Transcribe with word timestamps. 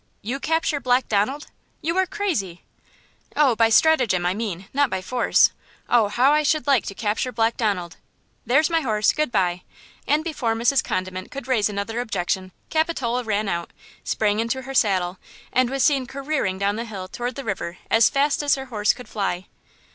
You 0.23 0.39
capture 0.39 0.79
Black 0.79 1.07
Donald! 1.07 1.45
You 1.83 1.95
are 1.97 2.07
crazy!" 2.07 2.63
"Oh, 3.35 3.55
by 3.55 3.69
stratagem, 3.69 4.25
I 4.25 4.33
mean, 4.33 4.67
not 4.73 4.89
by 4.89 4.99
force. 4.99 5.51
Oh, 5.87 6.07
how 6.07 6.31
I 6.31 6.41
should 6.41 6.65
like 6.65 6.85
to 6.87 6.95
capture 6.95 7.31
Black 7.31 7.55
Donald!–There's 7.55 8.71
my 8.71 8.81
horse; 8.81 9.11
good 9.11 9.31
by!" 9.31 9.61
and 10.07 10.23
before 10.23 10.55
Mrs. 10.55 10.83
Condiment 10.83 11.29
could 11.29 11.47
raise 11.47 11.69
another 11.69 11.99
objection 11.99 12.51
Capitola 12.71 13.23
ran 13.23 13.47
out, 13.47 13.69
sprang 14.03 14.39
into 14.39 14.63
her 14.63 14.73
saddle 14.73 15.19
and 15.53 15.69
was 15.69 15.83
seen 15.83 16.07
careering 16.07 16.57
down 16.57 16.77
the 16.77 16.85
hill 16.85 17.07
toward 17.07 17.35
the 17.35 17.43
river 17.43 17.77
as 17.91 18.09
fast 18.09 18.41
as 18.41 18.55
her 18.55 18.65
horse 18.73 18.93
could 18.93 19.07
fly. 19.07 19.45